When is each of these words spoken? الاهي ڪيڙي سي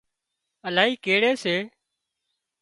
الاهي 0.67 0.93
ڪيڙي 1.05 1.31
سي 1.43 1.55